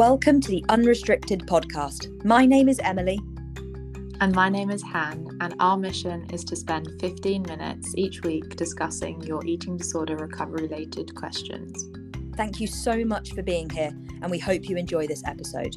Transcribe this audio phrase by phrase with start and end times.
[0.00, 2.24] Welcome to the Unrestricted podcast.
[2.24, 3.20] My name is Emily.
[4.22, 8.56] And my name is Han, and our mission is to spend 15 minutes each week
[8.56, 11.90] discussing your eating disorder recovery related questions.
[12.34, 15.76] Thank you so much for being here, and we hope you enjoy this episode.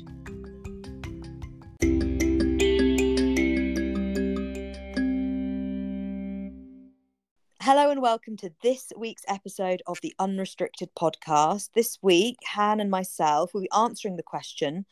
[8.03, 11.69] Welcome to this week's episode of the Unrestricted podcast.
[11.73, 14.85] This week, Han and myself will be answering the question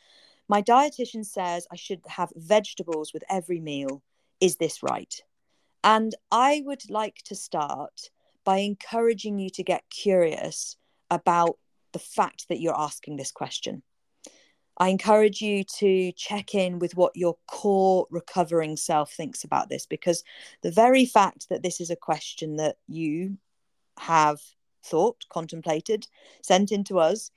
[0.47, 4.01] My dietitian says I should have vegetables with every meal.
[4.39, 5.13] Is this right?
[5.83, 8.11] And I would like to start
[8.45, 10.77] by encouraging you to get curious
[11.09, 11.57] about
[11.91, 13.83] the fact that you're asking this question.
[14.81, 19.85] I encourage you to check in with what your core recovering self thinks about this
[19.85, 20.23] because
[20.63, 23.37] the very fact that this is a question that you
[23.99, 24.41] have
[24.83, 26.07] thought, contemplated,
[26.41, 27.29] sent into us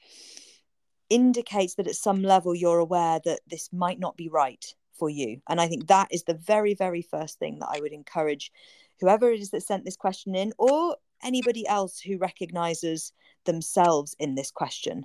[1.10, 5.42] indicates that at some level you're aware that this might not be right for you.
[5.46, 8.52] And I think that is the very, very first thing that I would encourage
[9.00, 13.12] whoever it is that sent this question in or anybody else who recognizes
[13.44, 15.05] themselves in this question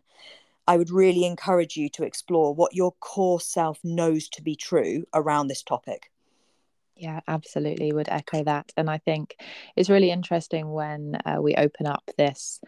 [0.70, 5.04] I would really encourage you to explore what your core self knows to be true
[5.16, 6.12] around this topic.
[6.96, 7.92] Yeah, absolutely.
[7.92, 8.72] Would echo that.
[8.78, 9.36] And I think
[9.76, 12.62] it's really interesting when uh, we open up this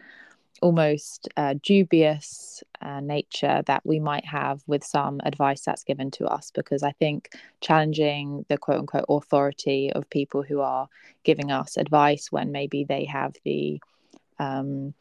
[0.60, 6.26] almost uh, dubious uh, nature that we might have with some advice that's given to
[6.26, 7.28] us because I think
[7.60, 10.88] challenging the quote unquote authority of people who are
[11.22, 13.80] giving us advice when maybe they have the
[14.42, 14.94] um,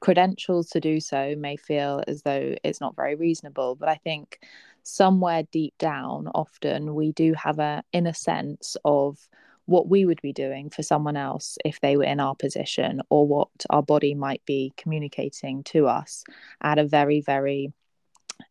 [0.00, 3.76] credentials to do so may feel as though it's not very reasonable.
[3.76, 4.40] But I think
[4.82, 9.28] somewhere deep down, often we do have a inner sense of
[9.66, 13.26] what we would be doing for someone else if they were in our position or
[13.26, 16.24] what our body might be communicating to us
[16.62, 17.72] at a very, very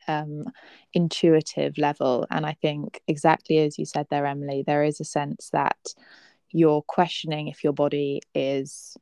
[0.08, 0.46] um,
[0.94, 2.28] intuitive level.
[2.30, 5.78] And I think, exactly as you said there, Emily, there is a sense that
[6.52, 8.96] you're questioning if your body is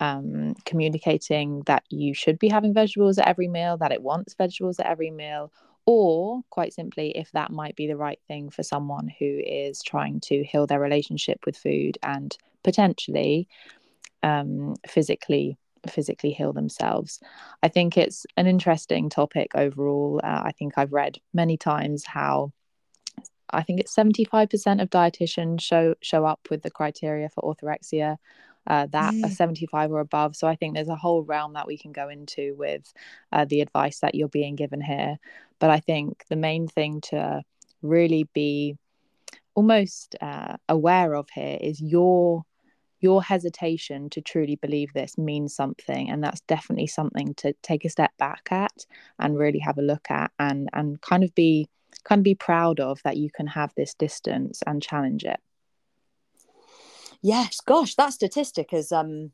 [0.00, 4.78] um, communicating that you should be having vegetables at every meal, that it wants vegetables
[4.80, 5.52] at every meal,
[5.86, 10.20] or quite simply, if that might be the right thing for someone who is trying
[10.20, 13.48] to heal their relationship with food and potentially
[14.22, 17.20] um, physically physically heal themselves.
[17.62, 20.18] I think it's an interesting topic overall.
[20.24, 22.52] Uh, I think I've read many times how
[23.50, 28.16] I think it's 75% of dietitians show show up with the criteria for orthorexia
[28.66, 29.30] uh, that mm.
[29.30, 30.36] 75 or above.
[30.36, 32.92] So I think there's a whole realm that we can go into with
[33.32, 35.18] uh, the advice that you're being given here.
[35.58, 37.42] But I think the main thing to
[37.82, 38.76] really be
[39.54, 42.44] almost uh, aware of here is your
[43.00, 47.90] your hesitation to truly believe this means something and that's definitely something to take a
[47.90, 48.86] step back at
[49.18, 51.68] and really have a look at and and kind of be
[52.04, 55.38] kind of be proud of that you can have this distance and challenge it
[57.24, 59.32] Yes, gosh, that statistic has um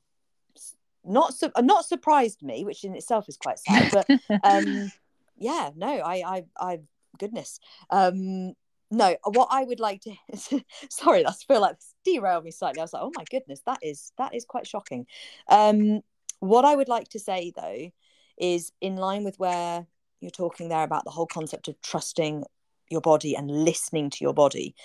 [1.04, 3.88] not su- uh, not surprised me, which in itself is quite sad.
[3.90, 4.08] But
[4.44, 4.92] um,
[5.36, 6.78] yeah, no, I, I, I,
[7.18, 7.58] goodness,
[7.90, 8.52] um,
[8.92, 9.16] no.
[9.24, 12.78] What I would like to, sorry, that's feel like derailed me slightly.
[12.78, 15.06] I was like, oh my goodness, that is that is quite shocking.
[15.48, 16.02] Um,
[16.38, 17.90] what I would like to say though
[18.38, 19.84] is in line with where
[20.20, 22.44] you're talking there about the whole concept of trusting
[22.88, 24.76] your body and listening to your body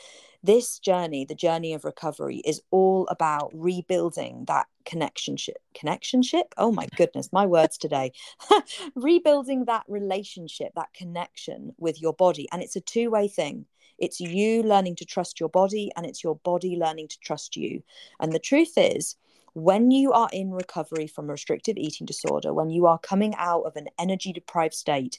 [0.46, 5.58] this journey, the journey of recovery, is all about rebuilding that connectionship.
[5.74, 6.54] Connectionship?
[6.58, 8.12] Oh my goodness, my words today.
[8.96, 12.48] rebuilding that relationship, that connection with your body.
[12.52, 13.66] And it's a two way thing.
[13.98, 17.82] It's you learning to trust your body, and it's your body learning to trust you.
[18.20, 19.16] And the truth is,
[19.56, 23.78] when you are in recovery from restrictive eating disorder, when you are coming out of
[23.78, 25.18] an energy deprived state,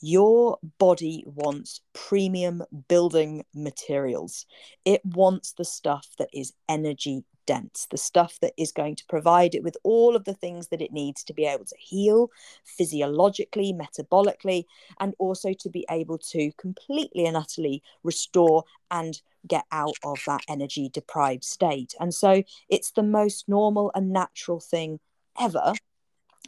[0.00, 4.44] your body wants premium building materials.
[4.84, 9.54] It wants the stuff that is energy dense, the stuff that is going to provide
[9.54, 12.30] it with all of the things that it needs to be able to heal
[12.62, 14.66] physiologically, metabolically,
[15.00, 20.42] and also to be able to completely and utterly restore and get out of that
[20.46, 21.94] energy deprived state.
[21.98, 25.00] And so it's the most normal and natural thing
[25.40, 25.72] ever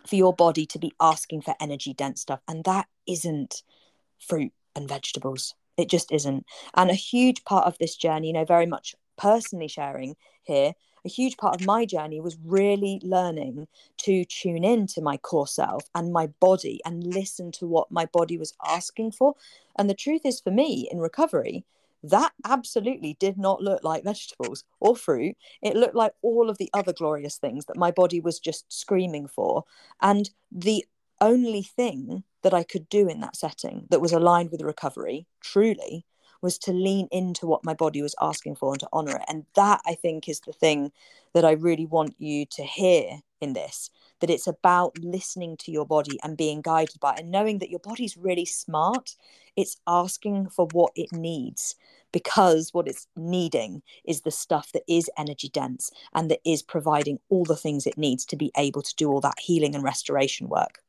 [0.07, 2.41] for your body to be asking for energy dense stuff.
[2.47, 3.63] And that isn't
[4.19, 5.55] fruit and vegetables.
[5.79, 6.45] It just isn't.
[6.75, 10.75] And a huge part of this journey, you know, very much personally sharing here,
[11.05, 13.67] a huge part of my journey was really learning
[13.99, 18.07] to tune in to my core self and my body and listen to what my
[18.07, 19.35] body was asking for.
[19.79, 21.65] And the truth is, for me in recovery,
[22.03, 25.37] that absolutely did not look like vegetables or fruit.
[25.63, 29.29] It looked like all of the other glorious things that my body was just screaming
[29.29, 29.65] for.
[30.01, 30.87] And the
[31.21, 36.07] only thing that I could do in that setting that was aligned with recovery, truly,
[36.43, 39.23] was to lean into what my body was asking for and to honor it.
[39.29, 40.93] And that I think is the thing
[41.33, 43.91] that I really want you to hear in this
[44.21, 47.71] that it's about listening to your body and being guided by it and knowing that
[47.71, 49.17] your body's really smart.
[49.57, 51.75] It's asking for what it needs
[52.13, 57.19] because what it's needing is the stuff that is energy dense and that is providing
[57.31, 60.49] all the things it needs to be able to do all that healing and restoration
[60.49, 60.83] work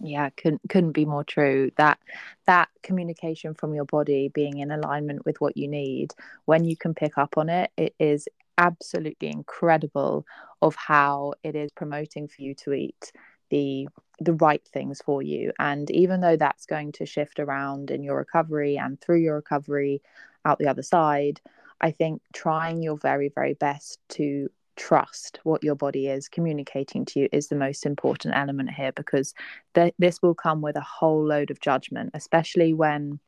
[0.00, 1.70] yeah couldn't couldn't be more true.
[1.76, 1.98] That
[2.46, 6.14] that communication from your body being in alignment with what you need
[6.44, 8.28] when you can pick up on it it is
[8.58, 10.26] absolutely incredible
[10.62, 13.12] of how it is promoting for you to eat
[13.50, 13.88] the
[14.18, 15.52] the right things for you.
[15.58, 20.00] And even though that's going to shift around in your recovery and through your recovery
[20.46, 21.40] out the other side
[21.80, 27.20] i think trying your very very best to trust what your body is communicating to
[27.20, 29.34] you is the most important element here because
[29.74, 33.18] th- this will come with a whole load of judgment especially when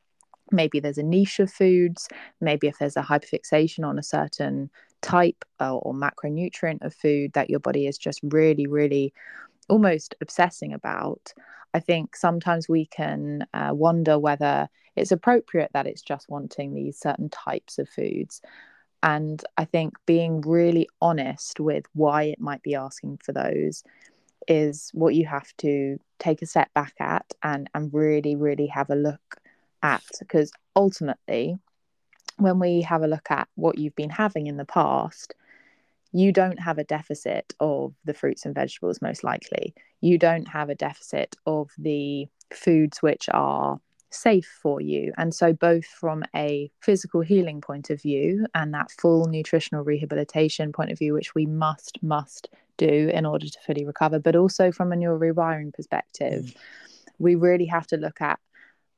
[0.50, 2.08] maybe there's a niche of foods
[2.40, 7.50] maybe if there's a hyperfixation on a certain type or, or macronutrient of food that
[7.50, 9.12] your body is just really really
[9.68, 11.32] almost obsessing about.
[11.74, 16.98] I think sometimes we can uh, wonder whether it's appropriate that it's just wanting these
[16.98, 18.40] certain types of foods
[19.02, 23.84] and I think being really honest with why it might be asking for those
[24.48, 28.90] is what you have to take a step back at and, and really, really have
[28.90, 29.36] a look
[29.82, 30.02] at.
[30.18, 31.58] Because ultimately,
[32.38, 35.34] when we have a look at what you've been having in the past,
[36.12, 39.74] you don't have a deficit of the fruits and vegetables, most likely.
[40.00, 43.78] You don't have a deficit of the foods which are
[44.10, 45.12] safe for you.
[45.16, 50.72] And so, both from a physical healing point of view and that full nutritional rehabilitation
[50.72, 54.72] point of view, which we must, must do in order to fully recover, but also
[54.72, 56.56] from a neural rewiring perspective, mm.
[57.18, 58.38] we really have to look at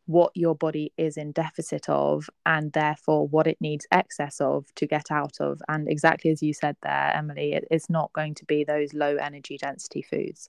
[0.07, 4.85] what your body is in deficit of and therefore what it needs excess of to
[4.85, 5.63] get out of.
[5.69, 9.17] And exactly as you said there, Emily, it, it's not going to be those low
[9.17, 10.49] energy density foods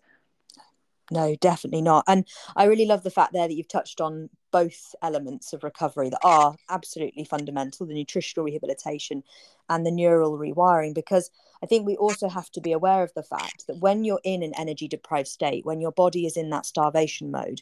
[1.11, 2.03] no definitely not.
[2.07, 6.09] And i really love the fact there that you've touched on both elements of recovery
[6.09, 9.23] that are absolutely fundamental the nutritional rehabilitation
[9.69, 11.29] and the neural rewiring because
[11.63, 14.43] i think we also have to be aware of the fact that when you're in
[14.43, 17.61] an energy deprived state when your body is in that starvation mode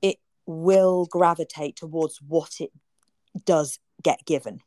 [0.00, 2.70] it will gravitate towards what it
[3.44, 4.60] does get given.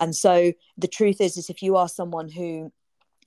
[0.00, 2.72] And so the truth is is if you are someone who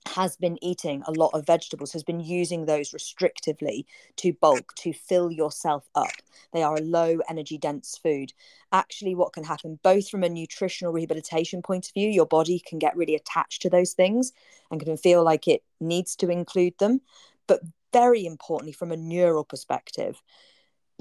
[0.06, 3.84] has been eating a lot of vegetables, has been using those restrictively
[4.16, 6.10] to bulk, to fill yourself up.
[6.52, 8.32] They are a low energy dense food.
[8.72, 12.78] Actually, what can happen, both from a nutritional rehabilitation point of view, your body can
[12.78, 14.32] get really attached to those things
[14.70, 17.00] and can feel like it needs to include them.
[17.46, 17.60] But
[17.92, 20.22] very importantly, from a neural perspective,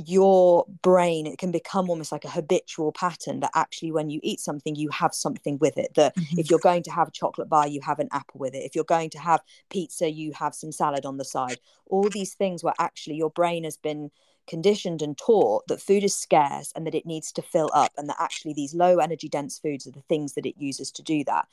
[0.08, 4.40] your brain it can become almost like a habitual pattern that actually when you eat
[4.40, 6.40] something you have something with it that mm-hmm.
[6.40, 8.64] if you're going to have a chocolate bar you have an apple with it.
[8.64, 11.60] If you're going to have pizza you have some salad on the side.
[11.88, 14.12] All these things where actually your brain has been
[14.48, 18.10] conditioned and taught that food is scarce and that it needs to fill up and
[18.10, 21.24] that actually these low energy dense foods are the things that it uses to do
[21.26, 21.48] that.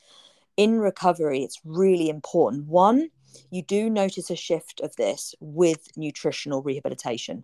[0.57, 2.67] In recovery it's really important.
[2.67, 3.09] One
[3.51, 7.43] you do notice a shift of this with nutritional rehabilitation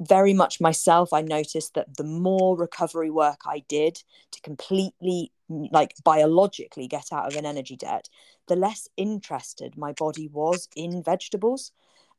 [0.00, 4.02] very much myself, I noticed that the more recovery work I did
[4.32, 8.08] to completely, like biologically, get out of an energy debt,
[8.48, 11.72] the less interested my body was in vegetables.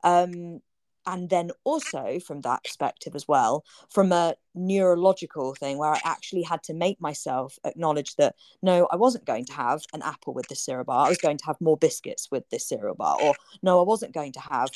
[0.03, 0.61] Um,
[1.07, 6.43] and then also from that perspective as well, from a neurological thing where I actually
[6.43, 10.47] had to make myself acknowledge that no, I wasn't going to have an apple with
[10.47, 11.07] this cereal bar.
[11.07, 13.33] I was going to have more biscuits with this cereal bar, or
[13.63, 14.69] no, I wasn't going to have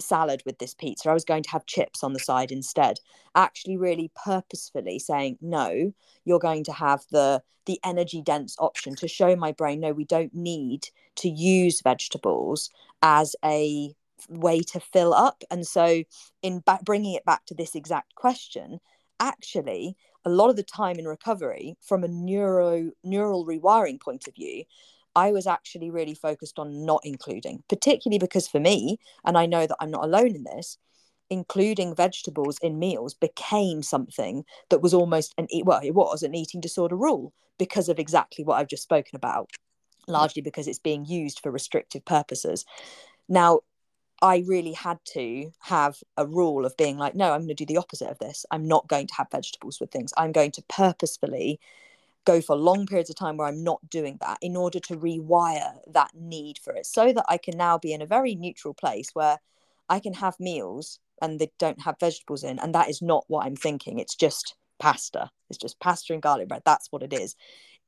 [0.00, 1.08] salad with this pizza.
[1.10, 3.00] I was going to have chips on the side instead.
[3.34, 5.92] Actually, really purposefully saying, no,
[6.24, 10.04] you're going to have the the energy dense option to show my brain, no, we
[10.04, 12.70] don't need to use vegetables
[13.02, 13.92] as a
[14.28, 15.42] way to fill up.
[15.50, 16.02] And so,
[16.42, 18.80] in back, bringing it back to this exact question,
[19.20, 24.34] actually, a lot of the time in recovery, from a neuro neural rewiring point of
[24.34, 24.64] view,
[25.16, 29.66] I was actually really focused on not including, particularly because for me, and I know
[29.66, 30.76] that I'm not alone in this,
[31.30, 36.60] including vegetables in meals became something that was almost an well, it was an eating
[36.60, 39.50] disorder rule because of exactly what I've just spoken about,
[40.06, 42.66] largely because it's being used for restrictive purposes.
[43.28, 43.60] Now,
[44.22, 47.66] I really had to have a rule of being like, no, I'm going to do
[47.66, 48.46] the opposite of this.
[48.50, 50.12] I'm not going to have vegetables with things.
[50.16, 51.58] I'm going to purposefully
[52.26, 55.78] go for long periods of time where I'm not doing that in order to rewire
[55.86, 59.10] that need for it so that I can now be in a very neutral place
[59.14, 59.38] where
[59.88, 63.46] I can have meals and they don't have vegetables in and that is not what
[63.46, 63.98] i'm thinking.
[63.98, 65.30] It's just pasta.
[65.48, 66.62] It's just pasta and garlic bread.
[66.66, 67.34] That's what it is.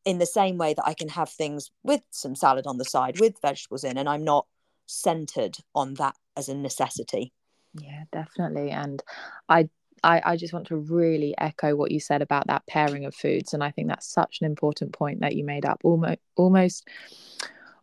[0.05, 3.21] In the same way that i can have things with some salad on the side
[3.21, 4.47] with vegetables in and i'm not
[4.87, 7.33] centered on that as a necessity.
[7.75, 8.71] Yeah definitely.
[8.71, 9.03] And
[9.49, 9.69] i
[10.03, 13.55] I, I just want to really echo what you said about that pairing of foods
[13.55, 15.81] and i think that's such an important point that you made up.
[15.85, 16.89] Almost almost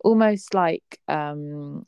[0.03, 1.86] almost like um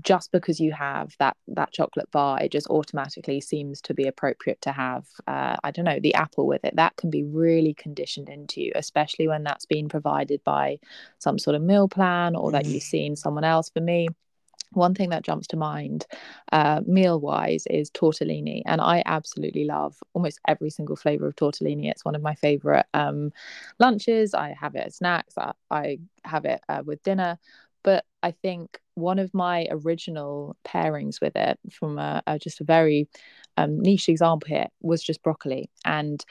[0.00, 4.60] just because you have that that chocolate bar it just automatically seems to be appropriate
[4.62, 6.74] to have uh, i don't know the apple with it.
[6.76, 10.78] That can be really conditioned into you especially when that's been provided by
[11.18, 12.86] some sort of meal plan or that you've mm.
[12.86, 13.68] seen someone else.
[13.68, 14.08] For me
[14.76, 16.06] one thing that jumps to mind
[16.52, 21.90] uh, meal wise is tortellini and i absolutely love almost every single flavor of tortellini.
[21.90, 23.32] It's one of my favorite um,
[23.78, 24.34] lunches.
[24.34, 25.36] I have it as snacks.
[25.38, 27.38] I, I have it uh, with dinner.
[27.82, 32.64] But i think one of my original pairings with it from a, a just a
[32.64, 33.08] very
[33.56, 35.70] um, niche example here was just broccoli.
[35.84, 36.24] And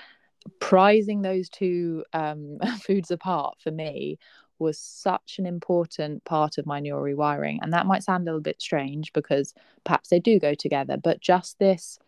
[0.59, 4.17] prizing those two um, foods apart for me
[4.63, 7.59] was such an important part of my neural rewiring.
[7.61, 9.53] And that might sound a little bit strange because
[9.83, 11.99] perhaps they do go together, but just this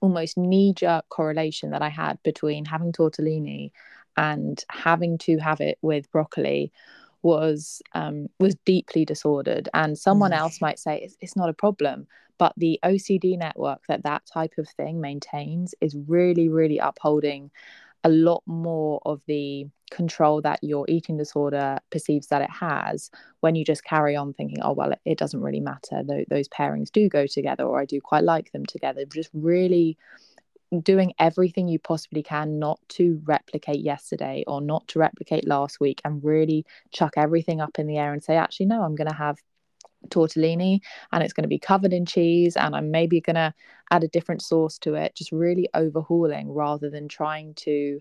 [0.00, 3.70] almost knee jerk correlation that I had between having tortellini
[4.16, 6.72] and having to have it with broccoli
[7.22, 10.38] was um, was deeply disordered and someone mm.
[10.38, 12.06] else might say it's, it's not a problem
[12.38, 17.50] but the ocd network that that type of thing maintains is really really upholding
[18.04, 23.54] a lot more of the control that your eating disorder perceives that it has when
[23.54, 26.02] you just carry on thinking oh well it, it doesn't really matter.
[26.06, 29.04] Th- those pairings do go together or i do quite like them together.
[29.04, 29.96] Just really
[30.82, 36.00] doing everything you possibly can not to replicate yesterday or not to replicate last week
[36.04, 39.14] and really chuck everything up in the air and say actually no i'm going to
[39.14, 39.36] have
[40.08, 40.80] tortellini
[41.12, 43.54] and it's going to be covered in cheese and I'm maybe going to
[43.90, 45.14] add a different sauce to it.
[45.14, 48.00] Just really overhauling rather than trying to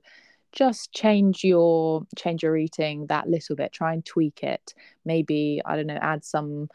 [0.55, 4.73] just change your change your eating that little bit try and tweak it.
[5.05, 6.69] Maybe I don't know add some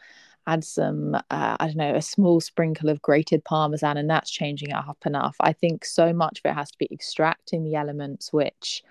[0.47, 4.69] add some uh, I don't know a small sprinkle of grated parmesan and that's changing
[4.69, 5.35] it up enough.
[5.39, 8.83] I think so much of it has to be extracting the elements which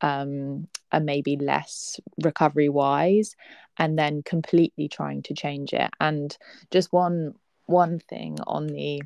[0.00, 3.36] um, are maybe less recovery wise
[3.78, 5.90] and then completely trying to change it.
[6.00, 6.36] And
[6.70, 7.34] just one
[7.66, 9.02] one thing on the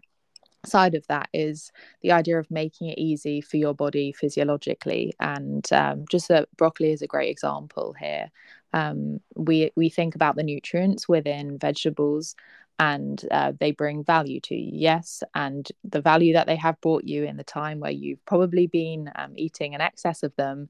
[0.65, 5.13] side of that is the idea of making it easy for your body physiologically.
[5.21, 8.31] And um, just a, broccoli is a great example here.
[8.73, 12.35] Um, we we think about the nutrients within vegetables
[12.79, 15.23] and uh, they bring value to you yes.
[15.35, 19.11] And the value that they have brought you in the time where you've probably been
[19.15, 20.69] um, eating an excess of them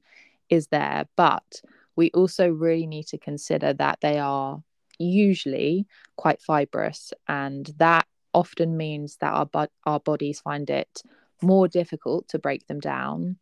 [0.49, 1.07] is there.
[1.15, 1.61] But
[1.95, 4.61] we also really need to consider that they are
[4.99, 11.01] usually quite fibrous and that often means that our, bo- our bodies find it
[11.41, 13.37] more difficult to break them down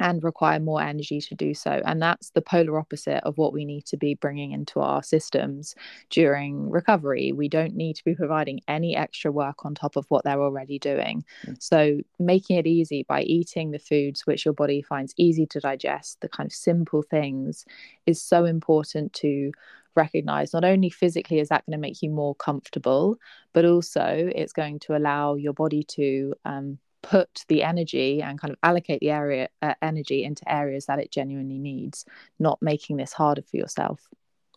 [0.00, 1.82] and require more energy to do so.
[1.84, 5.74] And that's the polar opposite of what we need to be bringing into our systems
[6.08, 7.32] during recovery.
[7.32, 10.78] We don't need to be providing any extra work on top of what they're already
[10.78, 11.22] doing.
[11.46, 11.62] Mm.
[11.62, 16.20] So, making it easy by eating the foods which your body finds easy to digest,
[16.22, 17.66] the kind of simple things,
[18.06, 19.52] is so important to
[19.96, 23.18] recognize not only physically is that going to make you more comfortable
[23.52, 28.52] but also it's going to allow your body to um, put the energy and kind
[28.52, 32.04] of allocate the area uh, energy into areas that it genuinely needs
[32.38, 34.08] not making this harder for yourself.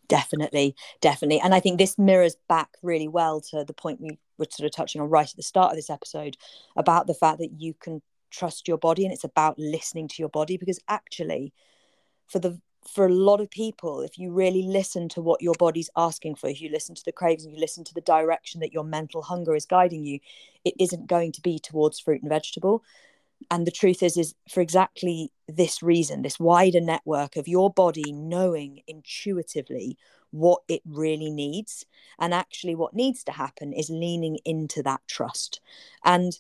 [0.10, 1.40] Definitely definitely.
[1.40, 4.76] And i think this mirrors back really well to the point we were sort of
[4.76, 6.38] touching on right at the start of this episode
[6.76, 10.30] about the fact that you can trust your body and it's about listening to your
[10.30, 11.54] body because actually
[12.28, 15.90] for the for a lot of people, if you really listen to what your body's
[15.96, 18.84] asking for, if you listen to the cravings, you listen to the direction that your
[18.84, 20.20] mental hunger is guiding you,
[20.66, 22.84] it isn't going to be towards fruit and vegetable.
[23.52, 28.12] And the truth is, is for exactly this reason, this wider network of your body
[28.12, 29.98] knowing intuitively
[30.32, 31.86] what it really needs.
[32.20, 35.60] And actually, what needs to happen is leaning into that trust.
[36.04, 36.40] And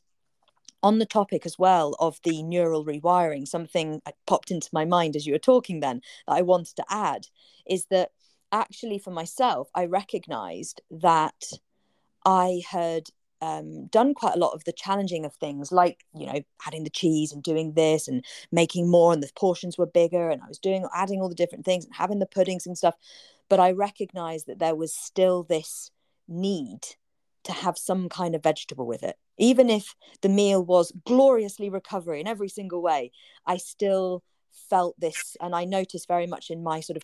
[0.83, 5.25] on the topic as well of the neural rewiring, something popped into my mind as
[5.25, 7.27] you were talking then that I wanted to add
[7.65, 8.11] is that
[8.51, 11.43] actually for myself, I recognized that
[12.25, 13.09] I had
[13.41, 16.89] um, done quite a lot of the challenging of things, like, you know, adding the
[16.89, 20.59] cheese and doing this and making more, and the portions were bigger, and I was
[20.59, 22.95] doing adding all the different things and having the puddings and stuff.
[23.49, 25.91] But I recognized that there was still this
[26.27, 26.81] need
[27.43, 29.17] to have some kind of vegetable with it.
[29.37, 33.11] Even if the meal was gloriously recovery in every single way,
[33.45, 34.23] I still
[34.69, 35.35] felt this.
[35.41, 37.03] And I noticed very much in my sort of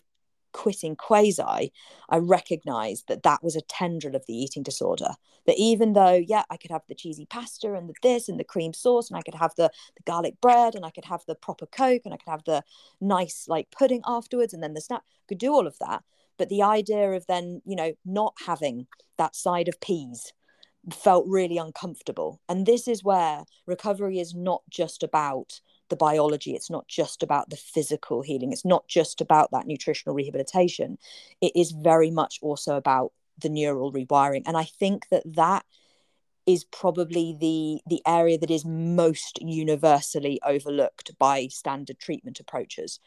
[0.52, 1.72] quitting quasi,
[2.08, 5.10] I recognized that that was a tendril of the eating disorder.
[5.46, 8.44] That even though, yeah, I could have the cheesy pasta and the this and the
[8.44, 11.34] cream sauce, and I could have the, the garlic bread, and I could have the
[11.34, 12.62] proper Coke, and I could have the
[13.00, 16.04] nice like pudding afterwards, and then the snack, I could do all of that.
[16.38, 18.86] But the idea of then, you know, not having
[19.18, 20.32] that side of peas
[20.92, 22.40] felt really uncomfortable.
[22.48, 25.60] And this is where recovery is not just about
[25.90, 26.54] the biology.
[26.54, 28.52] It's not just about the physical healing.
[28.52, 30.98] It's not just about that nutritional rehabilitation.
[31.40, 34.42] It is very much also about the neural rewiring.
[34.46, 35.64] And I think that that
[36.46, 42.98] is probably the the area that is most universally overlooked by standard treatment approaches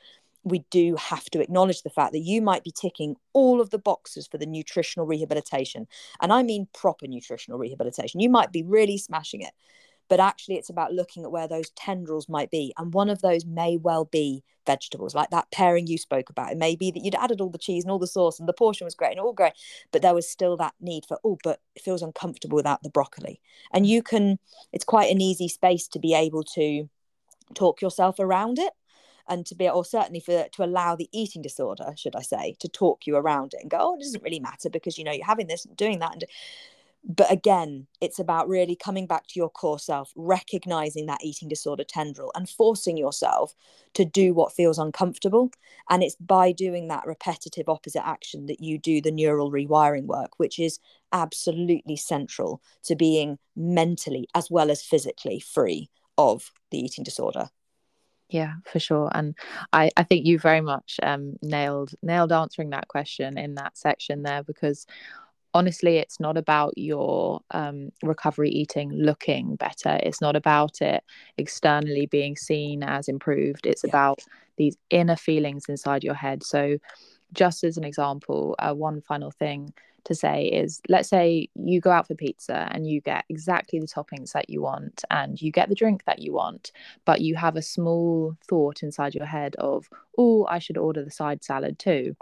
[0.44, 3.80] we do have to acknowledge the fact that you might be ticking all of the
[3.80, 5.88] boxes for the nutritional rehabilitation.
[6.22, 8.20] And i mean proper nutritional rehabilitation.
[8.20, 9.54] You might be really smashing it
[10.10, 12.74] but actually it's about looking at where those tendrils might be.
[12.78, 16.52] And one of those may well be vegetables like that pairing you spoke about.
[16.52, 18.54] It may be that you'd added all the cheese and all the sauce and the
[18.54, 19.54] portion was great and all great
[19.92, 23.42] but there was still that need for oh but it feels uncomfortable without the broccoli.
[23.72, 24.40] And you can
[24.72, 26.90] it's quite an easy space to be able to
[27.56, 28.74] talk yourself around it
[29.28, 32.68] and to be or certainly for to allow the eating disorder should i say to
[32.68, 35.26] talk you around it and go oh it doesn't really matter because you know you're
[35.26, 36.14] having this and doing that.
[36.14, 36.26] And
[37.06, 41.84] but again it's about really coming back to your core self recognizing that eating disorder
[41.84, 43.54] tendril and forcing yourself
[43.94, 45.52] to do what feels uncomfortable.
[45.90, 50.40] And it's by doing that repetitive opposite action that you do the neural rewiring work
[50.40, 50.80] which is
[51.12, 57.50] absolutely central to being mentally as well as physically free of the eating disorder
[58.34, 59.36] yeah for sure and
[59.72, 64.24] i i think you very much um nailed nailed answering that question in that section
[64.24, 64.86] there because
[65.54, 71.04] honestly it's not about your um, recovery eating looking better it's not about it
[71.38, 73.90] externally being seen as improved it's yeah.
[73.90, 74.20] about
[74.58, 76.78] these inner feelings inside your head so
[77.34, 79.74] just as an example uh, one final thing
[80.06, 83.88] to say is let's say you go out for pizza and you get exactly the
[83.88, 86.72] toppings that you want and you get the drink that you want,
[87.06, 91.12] but you have a small thought inside your head of, oh, I should order the
[91.12, 92.16] side salad too.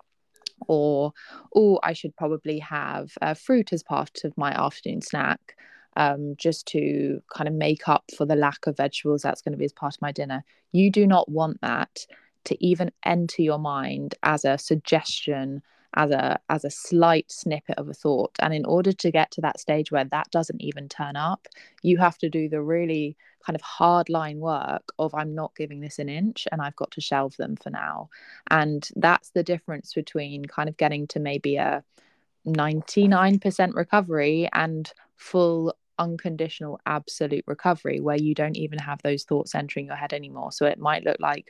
[0.67, 1.13] Or,
[1.55, 5.55] oh, I should probably have uh, fruit as part of my afternoon snack.
[5.97, 9.57] Um, just to kind of make up for the lack of vegetables that's going to
[9.57, 10.41] be as part of my dinner.
[10.71, 12.05] You do not want that
[12.45, 15.61] to even enter your mind as a suggestion
[15.95, 18.35] as a as a slight snippet of a thought.
[18.39, 21.47] And in order to get to that stage where that doesn't even turn up
[21.81, 25.79] you have to do the really kind of hard line work of i'm not giving
[25.79, 28.09] this an inch and i've got to shelve them for now.
[28.49, 31.83] And that's the difference between kind of getting to maybe a
[32.47, 39.85] 99% recovery and full unconditional absolute recovery where you don't even have those thoughts entering
[39.85, 40.51] your head anymore.
[40.51, 41.49] So it might look like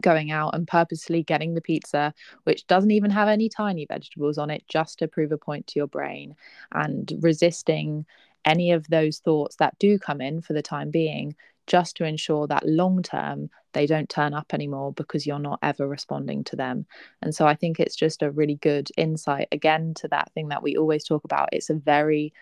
[0.00, 4.50] going out and purposely getting the pizza, which doesn't even have any tiny vegetables on
[4.50, 6.34] it, just to prove a point to your brain
[6.72, 8.06] and resisting
[8.44, 11.34] any of those thoughts that do come in for the time being,
[11.66, 15.88] just to ensure that long term they don't turn up anymore because you're not ever
[15.88, 16.84] responding to them.
[17.22, 20.62] And so I think it's just a really good insight again to that thing that
[20.62, 21.48] we always talk about.
[21.52, 22.34] It's a very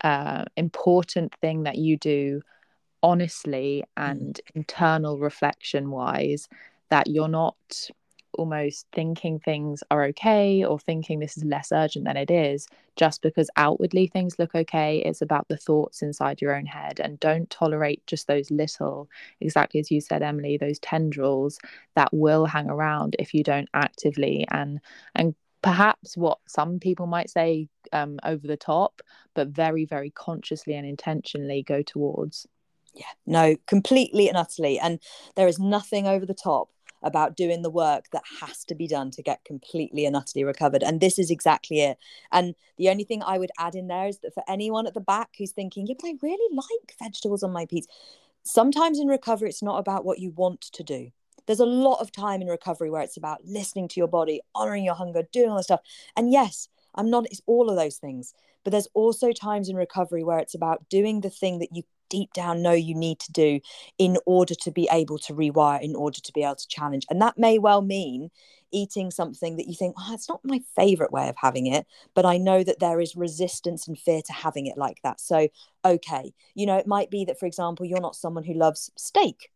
[0.00, 2.42] uh, important thing that you do
[3.02, 4.10] honestly mm.
[4.10, 6.48] and internal reflection wise
[6.90, 7.56] that you're not
[8.38, 12.66] almost thinking things are okay or thinking this is less urgent than it is
[12.96, 17.00] just because outwardly things look okay it's about the thoughts inside your own head.
[17.00, 19.08] And don't tolerate just those little
[19.40, 21.58] exactly as you said emily those tendrils
[21.96, 24.46] that will hang around if you don't actively.
[24.50, 24.80] And
[25.14, 29.00] and perhaps what some people might say um, over the top
[29.34, 32.46] but very very consciously and intentionally go towards
[32.94, 34.98] yeah no completely and utterly and
[35.36, 36.70] there is nothing over the top
[37.04, 40.82] about doing the work that has to be done to get completely and utterly recovered.
[40.82, 41.98] And this is exactly it.
[42.32, 45.00] And the only thing I would add in there is that for anyone at the
[45.00, 47.90] back who's thinking, yeah, but I really like vegetables on my pizza,
[48.42, 51.10] sometimes in recovery, it's not about what you want to do.
[51.46, 54.84] There's a lot of time in recovery where it's about listening to your body, honoring
[54.84, 55.80] your hunger, doing all the stuff.
[56.16, 58.32] And yes, I'm not, it's all of those things.
[58.64, 62.32] But there's also times in recovery where it's about doing the thing that you deep
[62.32, 63.60] down know you need to do
[63.98, 67.06] in order to be able to rewire, in order to be able to challenge.
[67.10, 68.30] And that may well mean
[68.74, 72.26] eating something that you think, oh, it's not my favorite way of having it, but
[72.26, 75.20] I know that there is resistance and fear to having it like that.
[75.20, 75.48] So,
[75.84, 79.50] okay, you know, it might be that, for example, you're not someone who loves steak.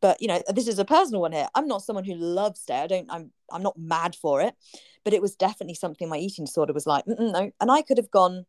[0.00, 1.48] But you know, this is a personal one here.
[1.54, 2.76] I'm not someone who loves steak.
[2.76, 3.10] I don't.
[3.10, 3.30] I'm.
[3.50, 4.54] I'm not mad for it,
[5.02, 7.04] but it was definitely something my eating disorder was like.
[7.06, 8.44] no, and I could have gone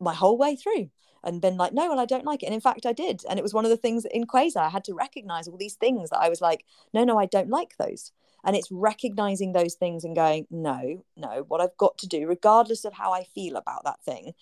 [0.00, 0.90] my whole way through
[1.24, 2.46] and been like, no, well, I don't like it.
[2.46, 3.22] And in fact, I did.
[3.28, 5.74] And it was one of the things in quasi, I had to recognize all these
[5.74, 8.12] things that I was like, no, no, I don't like those.
[8.44, 12.84] And it's recognizing those things and going, no, no, what I've got to do, regardless
[12.84, 14.32] of how I feel about that thing,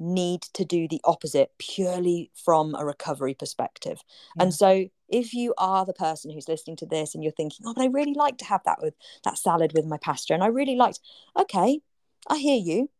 [0.00, 4.02] need to do the opposite purely from a recovery perspective.
[4.36, 4.42] Yeah.
[4.42, 7.74] And so if you are the person who's listening to this and you're thinking, oh,
[7.74, 10.48] but I really like to have that with that salad with my pasta, and I
[10.48, 10.98] really liked,
[11.38, 11.80] okay,
[12.28, 12.90] I hear you.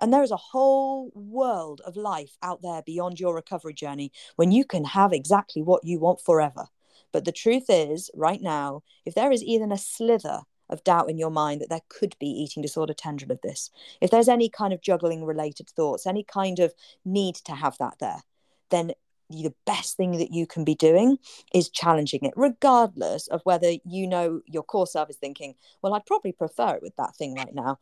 [0.00, 4.52] And there is a whole world of life out there beyond your recovery journey when
[4.52, 6.66] you can have exactly what you want forever.
[7.12, 11.18] But the truth is, right now, if there is even a slither of doubt in
[11.18, 14.72] your mind that there could be eating disorder tendril of this, if there's any kind
[14.72, 18.22] of juggling related thoughts, any kind of need to have that there,
[18.70, 18.92] then
[19.30, 21.18] the best thing that you can be doing
[21.54, 26.06] is challenging it, regardless of whether you know your core self is thinking, well, I'd
[26.06, 27.78] probably prefer it with that thing right now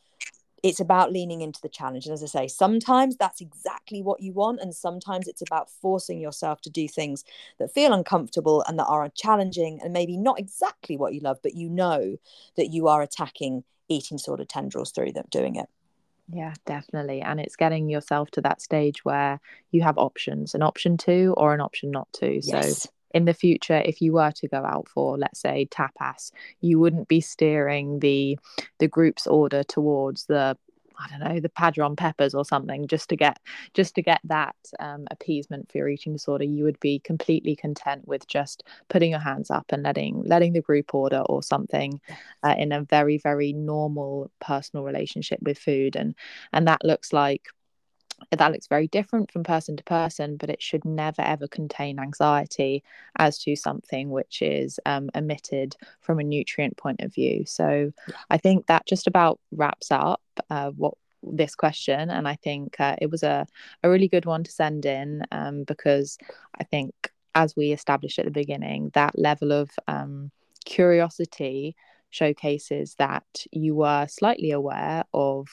[0.63, 2.07] it's about leaning into the challenge.
[2.07, 4.61] And as I say, sometimes that's exactly what you want.
[4.61, 7.25] And sometimes it's about forcing yourself to do things
[7.59, 11.55] that feel uncomfortable and that are challenging and maybe not exactly what you love, but
[11.55, 12.17] you know
[12.57, 15.69] that you are attacking eating sort of tendrils through them doing it.
[16.33, 17.21] Yeah, definitely.
[17.21, 21.53] And it's getting yourself to that stage where you have options, an option to or
[21.53, 22.41] an option not to.
[22.43, 22.83] Yes.
[22.83, 26.79] So in the future if you were to go out for let's say tapas you
[26.79, 28.39] wouldn't be steering the
[28.79, 30.57] the group's order towards the
[30.99, 33.39] I don't know the padron peppers or something just to get
[33.75, 36.45] just to get that um, appeasement for your eating disorder.
[36.45, 40.61] You would be completely content with just putting your hands up and letting letting the
[40.61, 42.01] group order or something
[42.43, 45.97] uh, in a very very normal personal relationship with food.
[45.97, 46.15] And
[46.53, 47.47] and that looks like
[48.31, 52.83] that looks very different from person to person, but it should never ever contain anxiety
[53.19, 57.45] as to something which is um, emitted from a nutrient point of view.
[57.47, 57.93] So
[58.31, 62.97] I think that just about wraps up uh, what this question and i think uh,
[63.01, 63.47] it was a,
[63.85, 66.19] a really good one to send in um, because
[66.59, 66.93] i think
[67.35, 70.31] as we established at the beginning that level of um,
[70.65, 71.77] curiosity
[72.11, 75.49] showcases that you were slightly aware of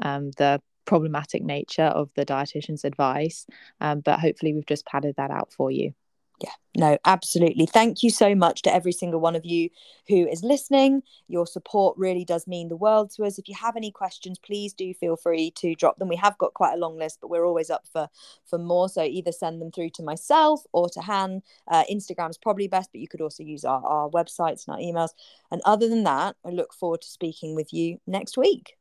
[0.00, 3.46] um, the problematic nature of the dietitian's advice.
[3.80, 5.94] Um, but hopefully, we've just padded that out for you.
[6.42, 7.66] Yeah, no, absolutely.
[7.66, 9.70] Thank you so much to every single one of you
[10.08, 11.02] who is listening.
[11.28, 13.38] Your support really does mean the world to us.
[13.38, 16.08] If you have any questions, please do feel free to drop them.
[16.08, 18.08] We have got quite a long list, but we're always up for
[18.44, 18.88] for more.
[18.88, 21.42] So either send them through to myself or to Han.
[21.68, 24.80] Uh, Instagram is probably best, but you could also use our, our websites and our
[24.80, 25.10] emails.
[25.52, 28.76] And other than that, I look forward to speaking with you next week.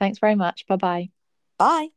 [0.00, 0.66] Thanks very much.
[0.66, 1.10] Bye bye.
[1.60, 1.90] Bye.